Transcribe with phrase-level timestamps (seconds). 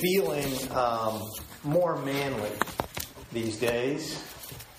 [0.00, 1.30] feeling um,
[1.62, 2.50] more manly
[3.32, 4.24] these days.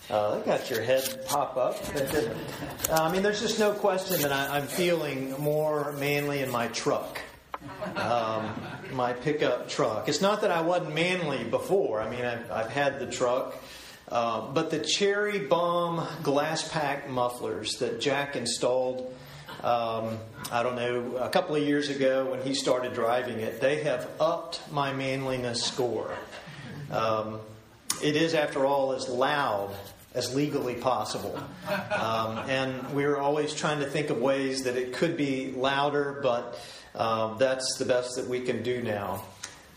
[0.09, 1.77] Uh, got your head pop up.
[2.89, 6.67] Uh, I mean, there's just no question that I, am feeling more manly in my
[6.67, 7.21] truck,
[7.95, 8.53] um,
[8.91, 10.09] my pickup truck.
[10.09, 12.01] It's not that I wasn't manly before.
[12.01, 13.55] I mean, I've, I've had the truck.
[14.09, 19.15] Uh, but the cherry bomb glass pack mufflers that Jack installed,
[19.63, 20.17] um,
[20.51, 24.07] I don't know, a couple of years ago when he started driving it, they have
[24.19, 26.11] upped my manliness score.
[26.89, 27.39] Um,
[28.03, 29.73] it is, after all, as loud
[30.13, 31.39] as legally possible.
[31.91, 36.59] Um, and we're always trying to think of ways that it could be louder, but
[36.95, 39.23] um, that's the best that we can do now.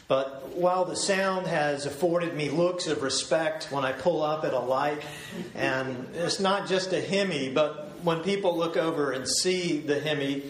[0.08, 4.52] But while the sound has afforded me looks of respect when I pull up at
[4.52, 5.02] a light,
[5.54, 10.44] and it's not just a Hemi, but when people look over and see the Hemi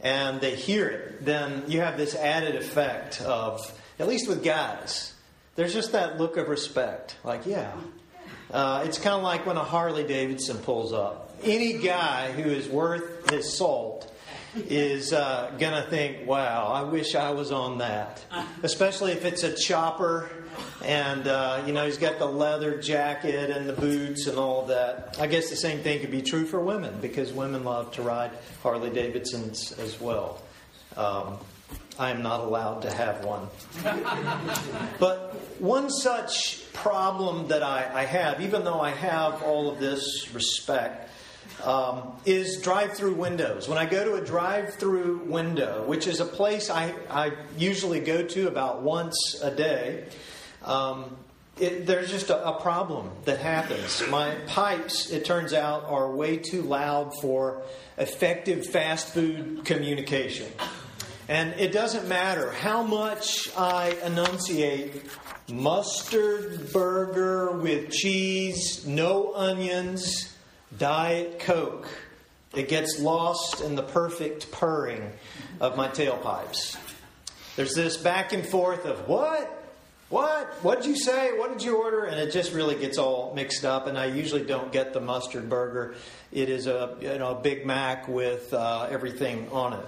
[0.00, 3.60] and they hear it, then you have this added effect of,
[3.98, 5.12] at least with guys,
[5.56, 7.16] there's just that look of respect.
[7.24, 7.72] Like, yeah.
[8.50, 11.36] Uh, it's kind of like when a Harley Davidson pulls up.
[11.42, 14.12] Any guy who is worth his salt
[14.56, 18.24] is uh, going to think, wow, I wish I was on that.
[18.62, 20.30] Especially if it's a chopper
[20.84, 25.16] and, uh, you know, he's got the leather jacket and the boots and all that.
[25.20, 28.32] I guess the same thing could be true for women because women love to ride
[28.62, 30.42] Harley Davidsons as well.
[30.96, 31.38] Um,
[31.98, 33.46] I am not allowed to have one.
[34.98, 40.32] but one such problem that I, I have, even though I have all of this
[40.32, 41.10] respect,
[41.64, 43.68] um, is drive through windows.
[43.68, 48.00] When I go to a drive through window, which is a place I, I usually
[48.00, 50.06] go to about once a day,
[50.64, 51.16] um,
[51.58, 54.02] it, there's just a, a, problem that happens.
[54.08, 57.62] My pipes, it turns out, are way too loud for
[57.98, 60.50] effective fast food communication.
[61.28, 65.02] And it doesn't matter how much I enunciate
[65.52, 70.34] mustard burger with cheese, no onions,
[70.76, 71.88] Diet Coke.
[72.54, 75.12] It gets lost in the perfect purring
[75.60, 76.76] of my tailpipes.
[77.56, 79.56] There's this back and forth of what?
[80.08, 80.46] What?
[80.62, 81.38] What did you say?
[81.38, 82.04] What did you order?
[82.04, 83.86] And it just really gets all mixed up.
[83.86, 85.94] And I usually don't get the mustard burger.
[86.32, 89.86] It is a you know a Big Mac with uh, everything on it.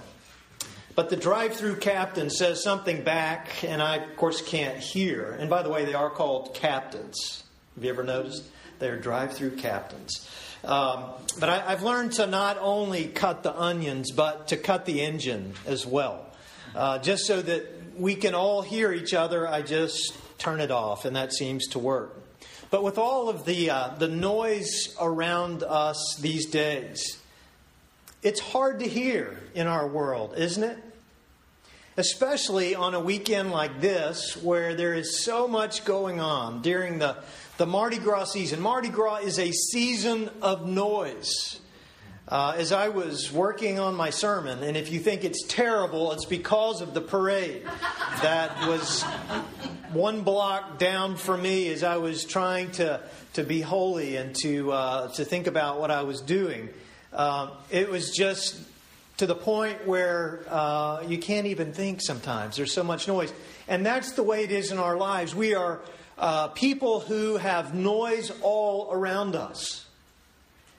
[0.95, 5.35] But the drive-through captain says something back, and I of course can't hear.
[5.39, 7.43] And by the way, they are called captains.
[7.75, 8.43] Have you ever noticed?
[8.79, 10.29] They're drive-through captains.
[10.63, 11.03] Um,
[11.39, 15.53] but I, have learned to not only cut the onions, but to cut the engine
[15.65, 16.25] as well.
[16.75, 21.05] Uh, just so that we can all hear each other, I just turn it off,
[21.05, 22.19] and that seems to work.
[22.69, 27.19] But with all of the, uh, the noise around us these days,
[28.23, 30.77] it's hard to hear in our world, isn't it?
[31.97, 37.17] Especially on a weekend like this, where there is so much going on during the
[37.57, 38.59] the Mardi Gras season.
[38.59, 41.59] Mardi Gras is a season of noise.
[42.27, 46.25] Uh, as I was working on my sermon, and if you think it's terrible, it's
[46.25, 47.63] because of the parade
[48.21, 49.03] that was
[49.91, 53.01] one block down from me as I was trying to,
[53.33, 56.69] to be holy and to, uh, to think about what I was doing.
[57.11, 58.57] Uh, it was just
[59.17, 62.55] to the point where uh, you can't even think sometimes.
[62.55, 63.31] There's so much noise.
[63.67, 65.35] And that's the way it is in our lives.
[65.35, 65.81] We are
[66.23, 69.85] uh, people who have noise all around us.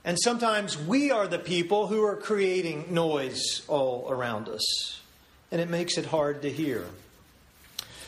[0.02, 5.02] And sometimes we are the people who are creating noise all around us.
[5.52, 6.86] And it makes it hard to hear.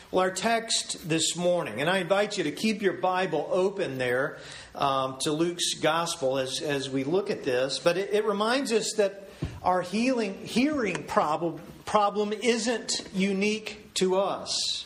[0.09, 4.39] Well, our text this morning, and I invite you to keep your Bible open there
[4.73, 8.93] um, to Luke's gospel as, as we look at this, but it, it reminds us
[8.97, 9.29] that
[9.61, 14.85] our healing, hearing problem, problem isn't unique to us.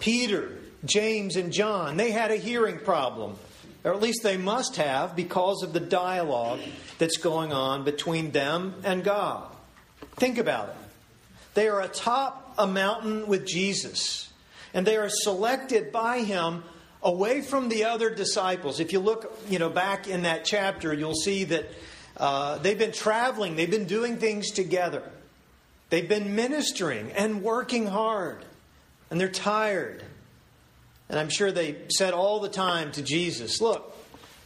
[0.00, 3.36] Peter James and John, they had a hearing problem.
[3.84, 6.58] Or at least they must have because of the dialogue
[6.98, 9.48] that's going on between them and God.
[10.16, 10.74] Think about it.
[11.54, 14.30] They are atop a mountain with Jesus,
[14.74, 16.64] and they are selected by him
[17.02, 18.80] away from the other disciples.
[18.80, 21.66] If you look, you know, back in that chapter, you'll see that
[22.16, 25.02] uh, they've been traveling, they've been doing things together,
[25.90, 28.44] they've been ministering and working hard,
[29.10, 30.02] and they're tired.
[31.08, 33.96] And I'm sure they said all the time to Jesus, Look,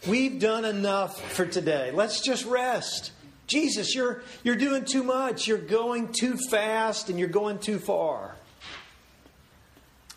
[0.07, 1.91] we've done enough for today.
[1.93, 3.13] Let's just rest.
[3.47, 5.49] Jesus, you're, you're doing too much.
[5.49, 8.37] You're going too fast and you're going too far.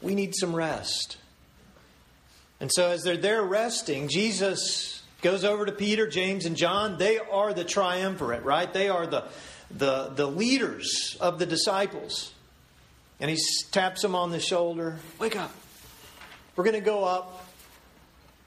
[0.01, 1.17] We need some rest.
[2.59, 6.97] And so, as they're there resting, Jesus goes over to Peter, James, and John.
[6.97, 8.71] They are the triumvirate, right?
[8.71, 9.23] They are the,
[9.71, 12.31] the, the leaders of the disciples.
[13.19, 13.37] And he
[13.71, 14.97] taps them on the shoulder.
[15.19, 15.51] Wake up.
[16.55, 17.47] We're going to go up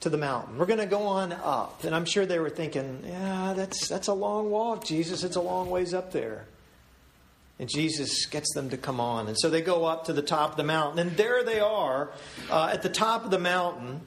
[0.01, 0.57] to the mountain.
[0.57, 1.83] We're going to go on up.
[1.83, 5.23] And I'm sure they were thinking, yeah, that's, that's a long walk, Jesus.
[5.23, 6.45] It's a long ways up there.
[7.59, 9.27] And Jesus gets them to come on.
[9.27, 10.99] And so they go up to the top of the mountain.
[10.99, 12.11] And there they are
[12.49, 14.01] uh, at the top of the mountain.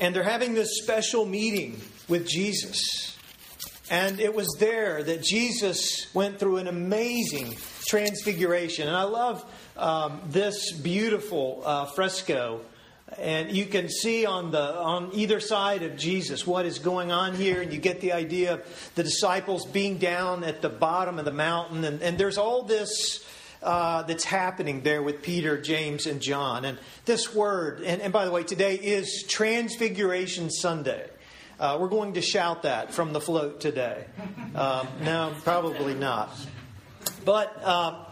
[0.00, 3.18] And they're having this special meeting with Jesus.
[3.90, 7.56] And it was there that Jesus went through an amazing
[7.86, 8.86] transfiguration.
[8.86, 9.44] And I love
[9.76, 12.60] um, this beautiful uh, fresco
[13.18, 17.34] and you can see on the on either side of Jesus what is going on
[17.34, 21.24] here, and you get the idea of the disciples being down at the bottom of
[21.24, 23.24] the mountain, and, and there's all this
[23.62, 26.64] uh, that's happening there with Peter, James, and John.
[26.64, 31.08] And this word, and, and by the way, today is Transfiguration Sunday.
[31.58, 34.04] Uh, we're going to shout that from the float today.
[34.54, 36.36] Um, no, probably not.
[37.24, 38.04] But uh,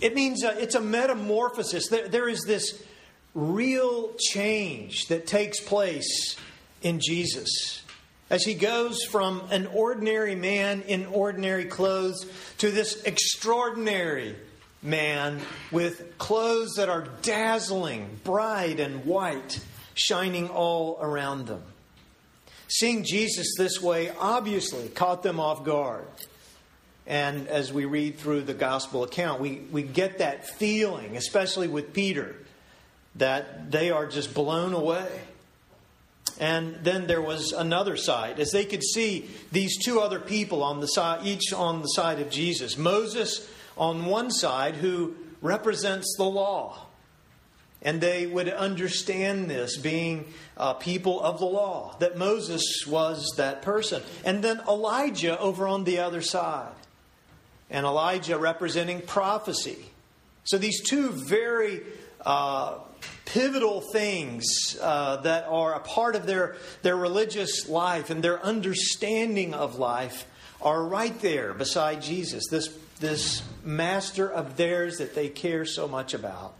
[0.00, 1.88] it means uh, it's a metamorphosis.
[1.88, 2.82] There, there is this
[3.38, 6.36] real change that takes place
[6.82, 7.82] in Jesus.
[8.30, 12.26] As he goes from an ordinary man in ordinary clothes
[12.58, 14.36] to this extraordinary
[14.82, 15.40] man
[15.70, 19.60] with clothes that are dazzling, bright, and white,
[19.94, 21.62] shining all around them.
[22.68, 26.04] Seeing Jesus this way obviously caught them off guard.
[27.06, 31.94] And as we read through the gospel account, we, we get that feeling, especially with
[31.94, 32.36] Peter,
[33.18, 35.08] that they are just blown away.
[36.40, 40.80] And then there was another side, as they could see these two other people on
[40.80, 42.78] the side, each on the side of Jesus.
[42.78, 46.86] Moses on one side, who represents the law.
[47.80, 53.62] And they would understand this being uh, people of the law, that Moses was that
[53.62, 54.02] person.
[54.24, 56.72] And then Elijah over on the other side.
[57.70, 59.78] And Elijah representing prophecy.
[60.44, 61.82] So these two very
[62.24, 62.78] uh,
[63.32, 69.52] pivotal things uh, that are a part of their, their religious life and their understanding
[69.52, 70.26] of life
[70.62, 72.68] are right there beside Jesus, this,
[73.00, 76.54] this master of theirs that they care so much about.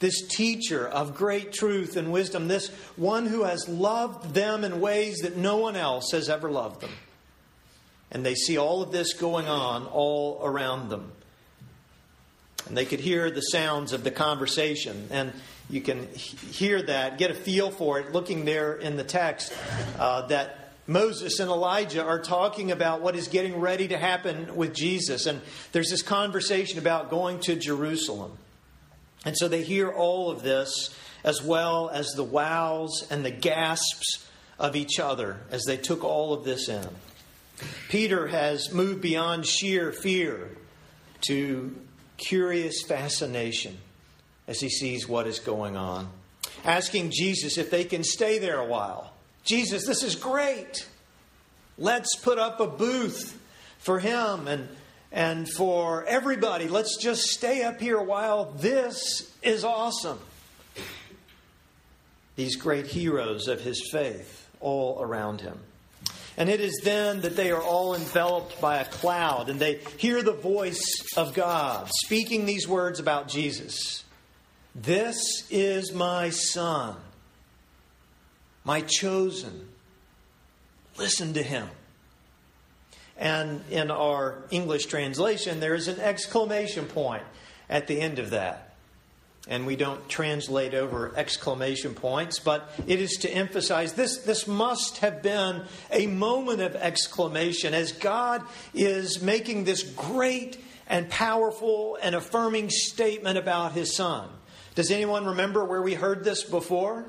[0.00, 5.18] This teacher of great truth and wisdom, this one who has loved them in ways
[5.18, 6.90] that no one else has ever loved them.
[8.10, 11.12] And they see all of this going on all around them.
[12.66, 15.08] And they could hear the sounds of the conversation.
[15.10, 15.32] And
[15.68, 19.52] you can hear that, get a feel for it, looking there in the text,
[19.98, 24.74] uh, that Moses and Elijah are talking about what is getting ready to happen with
[24.74, 25.26] Jesus.
[25.26, 25.40] And
[25.72, 28.36] there's this conversation about going to Jerusalem.
[29.24, 30.94] And so they hear all of this,
[31.24, 34.28] as well as the wows and the gasps
[34.58, 36.86] of each other as they took all of this in.
[37.88, 40.50] Peter has moved beyond sheer fear
[41.22, 41.74] to
[42.16, 43.78] curious fascination
[44.46, 46.08] as he sees what is going on.
[46.64, 49.12] Asking Jesus if they can stay there a while.
[49.44, 50.88] Jesus, this is great.
[51.76, 53.38] Let's put up a booth
[53.78, 54.68] for him and,
[55.12, 56.68] and for everybody.
[56.68, 58.52] Let's just stay up here a while.
[58.52, 60.18] This is awesome.
[62.36, 65.58] These great heroes of his faith all around him.
[66.36, 70.22] And it is then that they are all enveloped by a cloud and they hear
[70.22, 74.02] the voice of God speaking these words about Jesus.
[74.74, 76.96] This is my son,
[78.64, 79.68] my chosen.
[80.96, 81.68] Listen to him.
[83.16, 87.22] And in our English translation, there is an exclamation point
[87.70, 88.73] at the end of that.
[89.46, 94.98] And we don't translate over exclamation points, but it is to emphasize this, this must
[94.98, 102.14] have been a moment of exclamation as God is making this great and powerful and
[102.14, 104.28] affirming statement about his son.
[104.74, 107.04] Does anyone remember where we heard this before?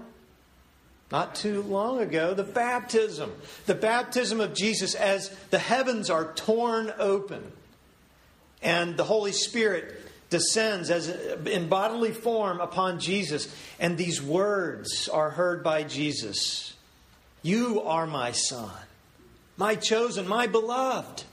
[1.11, 3.31] Not too long ago, the baptism.
[3.65, 7.51] The baptism of Jesus as the heavens are torn open
[8.61, 11.09] and the Holy Spirit descends as
[11.45, 16.73] in bodily form upon Jesus and these words are heard by Jesus.
[17.41, 18.71] You are my son,
[19.57, 21.23] my chosen, my beloved.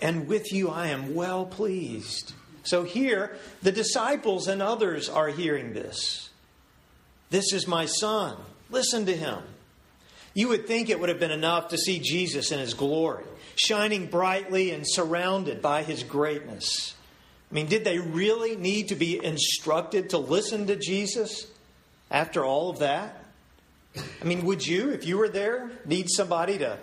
[0.00, 2.32] And with you I am well pleased.
[2.62, 6.28] So here, the disciples and others are hearing this.
[7.30, 8.36] This is my son.
[8.70, 9.38] Listen to him.
[10.34, 13.24] You would think it would have been enough to see Jesus in his glory,
[13.56, 16.94] shining brightly and surrounded by his greatness.
[17.50, 21.46] I mean, did they really need to be instructed to listen to Jesus
[22.10, 23.24] after all of that?
[23.96, 26.78] I mean, would you, if you were there, need somebody to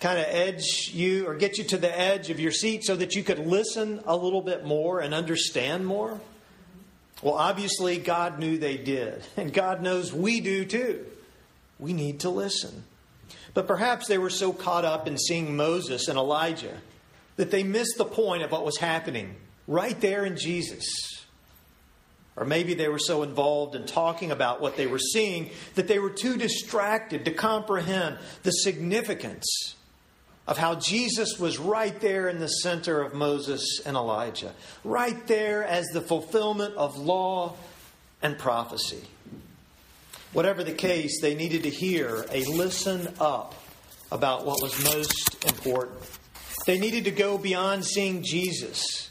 [0.00, 3.14] kind of edge you or get you to the edge of your seat so that
[3.14, 6.18] you could listen a little bit more and understand more?
[7.22, 11.04] Well, obviously, God knew they did, and God knows we do too.
[11.78, 12.84] We need to listen.
[13.52, 16.76] But perhaps they were so caught up in seeing Moses and Elijah
[17.36, 20.84] that they missed the point of what was happening right there in Jesus.
[22.36, 25.98] Or maybe they were so involved in talking about what they were seeing that they
[25.98, 29.74] were too distracted to comprehend the significance
[30.46, 34.52] of how Jesus was right there in the center of Moses and Elijah,
[34.84, 37.54] right there as the fulfillment of law
[38.22, 39.02] and prophecy.
[40.32, 43.54] Whatever the case, they needed to hear a listen up
[44.12, 45.98] about what was most important.
[46.66, 49.10] They needed to go beyond seeing Jesus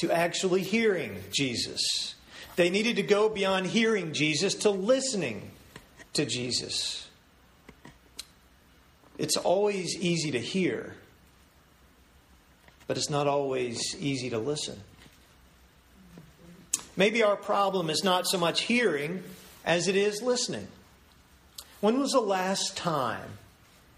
[0.00, 2.14] to actually hearing Jesus.
[2.56, 5.50] They needed to go beyond hearing Jesus to listening
[6.14, 7.06] to Jesus.
[9.18, 10.94] It's always easy to hear,
[12.86, 14.80] but it's not always easy to listen.
[16.96, 19.22] Maybe our problem is not so much hearing
[19.66, 20.68] as it is listening.
[21.82, 23.38] When was the last time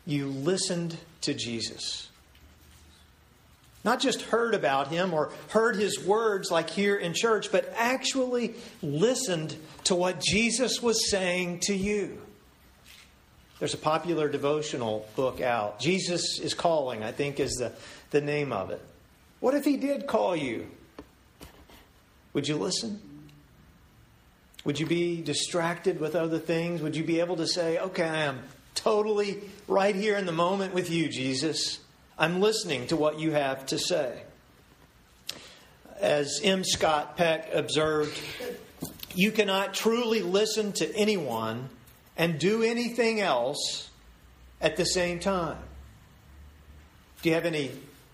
[0.04, 2.08] you listened to Jesus?
[3.84, 8.54] Not just heard about him or heard his words like here in church, but actually
[8.80, 12.20] listened to what Jesus was saying to you.
[13.58, 15.80] There's a popular devotional book out.
[15.80, 17.72] Jesus is Calling, I think, is the,
[18.10, 18.80] the name of it.
[19.40, 20.68] What if he did call you?
[22.32, 23.00] Would you listen?
[24.64, 26.82] Would you be distracted with other things?
[26.82, 28.40] Would you be able to say, okay, I am
[28.74, 31.80] totally right here in the moment with you, Jesus?
[32.18, 34.22] I'm listening to what you have to say.
[36.00, 36.64] As M.
[36.64, 38.18] Scott Peck observed,
[39.14, 41.68] you cannot truly listen to anyone
[42.16, 43.88] and do anything else
[44.60, 45.58] at the same time.
[47.22, 47.70] Do you have any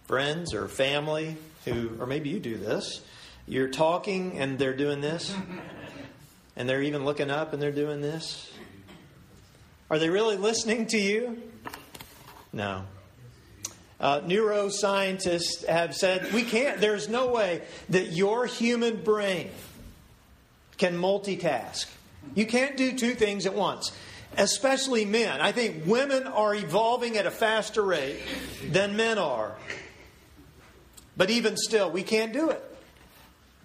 [0.07, 3.01] friends or family who, or maybe you do this,
[3.47, 5.35] you're talking and they're doing this?
[6.57, 8.53] and they're even looking up and they're doing this?
[9.91, 11.43] Are they really listening to you?
[12.53, 12.85] No.
[14.01, 19.51] Uh, neuroscientists have said we can't, there's no way that your human brain
[20.77, 21.87] can multitask.
[22.35, 23.91] You can't do two things at once,
[24.37, 25.41] especially men.
[25.41, 28.21] I think women are evolving at a faster rate
[28.71, 29.57] than men are.
[31.17, 32.65] But even still, we can't do it.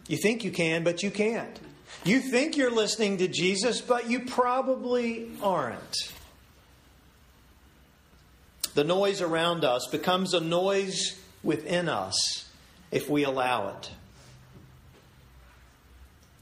[0.07, 1.59] You think you can, but you can't.
[2.03, 6.11] You think you're listening to Jesus, but you probably aren't.
[8.75, 12.49] The noise around us becomes a noise within us
[12.91, 13.91] if we allow it.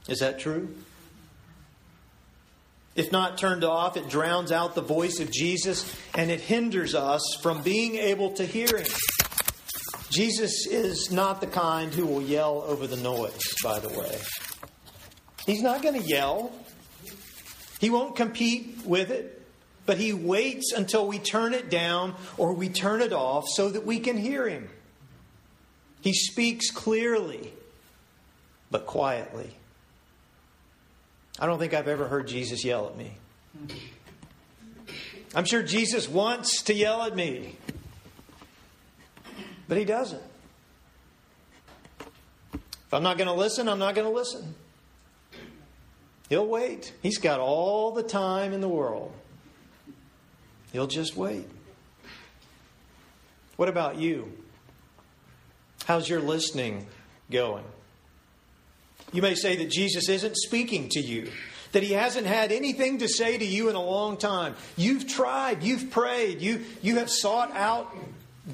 [0.08, 0.74] Is that true?
[2.94, 7.22] If not turned off, it drowns out the voice of Jesus and it hinders us
[7.40, 8.86] from being able to hear Him.
[10.10, 14.20] Jesus is not the kind who will yell over the noise, by the way.
[15.46, 16.52] He's not going to yell.
[17.80, 19.41] He won't compete with it,
[19.86, 23.84] but he waits until we turn it down or we turn it off so that
[23.84, 24.68] we can hear him.
[26.00, 27.52] He speaks clearly,
[28.70, 29.56] but quietly.
[31.38, 33.12] I don't think I've ever heard Jesus yell at me.
[35.34, 37.56] I'm sure Jesus wants to yell at me,
[39.66, 40.22] but he doesn't.
[42.52, 44.54] If I'm not going to listen, I'm not going to listen.
[46.28, 46.92] He'll wait.
[47.02, 49.12] He's got all the time in the world.
[50.72, 51.46] He'll just wait.
[53.56, 54.32] What about you?
[55.84, 56.86] How's your listening
[57.30, 57.64] going?
[59.12, 61.30] You may say that Jesus isn't speaking to you,
[61.72, 64.54] that he hasn't had anything to say to you in a long time.
[64.76, 67.94] You've tried, you've prayed, you, you have sought out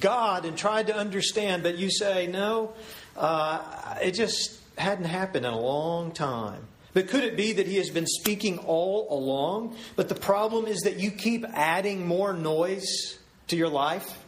[0.00, 2.72] God and tried to understand, but you say, no,
[3.16, 6.62] uh, it just hadn't happened in a long time.
[6.94, 9.76] But could it be that he has been speaking all along?
[9.96, 13.18] But the problem is that you keep adding more noise
[13.48, 14.18] to your life.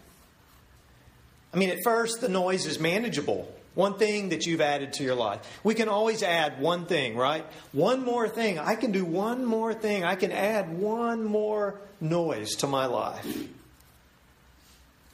[1.53, 3.53] I mean, at first, the noise is manageable.
[3.75, 5.41] One thing that you've added to your life.
[5.65, 7.47] We can always add one thing, right?
[7.73, 8.59] One more thing.
[8.59, 10.05] I can do one more thing.
[10.05, 13.27] I can add one more noise to my life.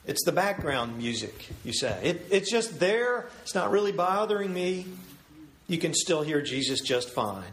[0.07, 1.99] It's the background music, you say.
[2.03, 3.29] It, it's just there.
[3.43, 4.87] It's not really bothering me
[5.69, 7.53] you can still hear Jesus just fine.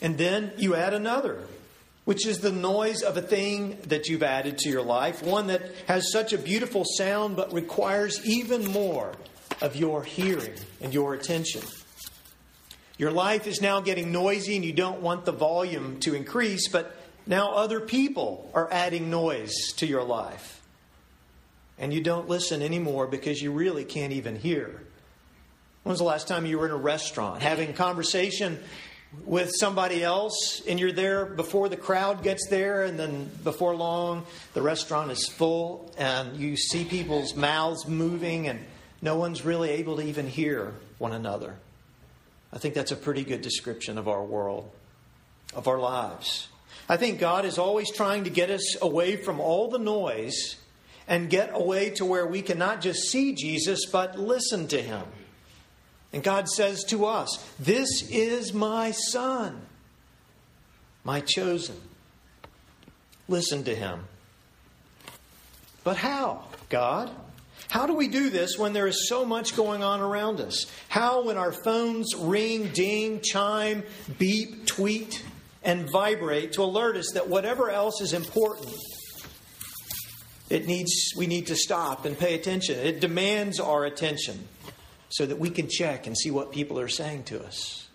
[0.00, 1.40] And then you add another,
[2.04, 5.62] which is the noise of a thing that you've added to your life, one that
[5.86, 9.12] has such a beautiful sound but requires even more
[9.60, 11.62] of your hearing and your attention.
[12.96, 16.96] Your life is now getting noisy and you don't want the volume to increase, but
[17.26, 20.60] now other people are adding noise to your life.
[21.78, 24.82] And you don't listen anymore because you really can't even hear.
[25.88, 28.58] When was the last time you were in a restaurant having conversation
[29.24, 34.26] with somebody else and you're there before the crowd gets there and then before long
[34.52, 38.60] the restaurant is full and you see people's mouths moving and
[39.00, 41.54] no one's really able to even hear one another.
[42.52, 44.70] I think that's a pretty good description of our world,
[45.54, 46.48] of our lives.
[46.86, 50.56] I think God is always trying to get us away from all the noise
[51.06, 55.04] and get away to where we can not just see Jesus, but listen to him.
[56.12, 59.60] And God says to us, This is my son,
[61.04, 61.76] my chosen.
[63.28, 64.04] Listen to him.
[65.84, 67.10] But how, God?
[67.68, 70.66] How do we do this when there is so much going on around us?
[70.88, 73.82] How, when our phones ring, ding, chime,
[74.18, 75.22] beep, tweet,
[75.62, 78.72] and vibrate to alert us that whatever else is important,
[80.48, 82.78] it needs, we need to stop and pay attention.
[82.78, 84.48] It demands our attention
[85.08, 87.88] so that we can check and see what people are saying to us.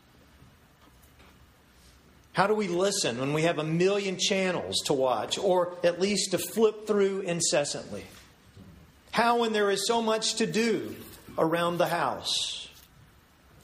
[2.34, 6.32] How do we listen when we have a million channels to watch or at least
[6.32, 8.04] to flip through incessantly?
[9.12, 10.96] How, when there is so much to do
[11.38, 12.68] around the house?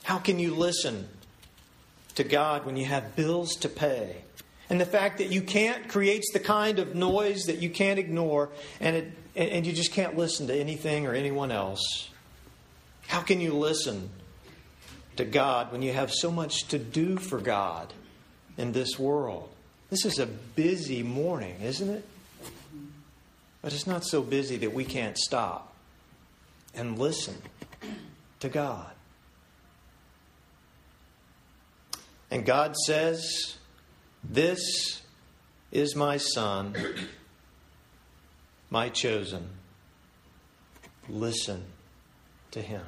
[0.03, 1.07] How can you listen
[2.15, 4.17] to God when you have bills to pay?
[4.69, 8.49] And the fact that you can't creates the kind of noise that you can't ignore,
[8.79, 12.09] and, it, and you just can't listen to anything or anyone else.
[13.09, 14.11] How can you listen
[15.15, 17.91] to God when you have so much to do for God
[18.55, 19.49] in this world?
[19.89, 22.05] This is a busy morning, isn't it?
[23.63, 25.73] But it's not so busy that we can't stop
[26.75, 27.35] and listen
[28.41, 28.91] to God.
[32.29, 33.55] And God says,
[34.23, 35.01] This
[35.71, 36.75] is my son,
[38.69, 39.49] my chosen.
[41.09, 41.65] Listen
[42.51, 42.85] to him.